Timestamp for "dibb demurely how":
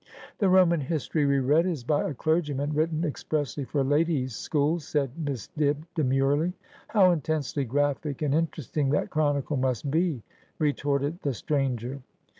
5.55-7.11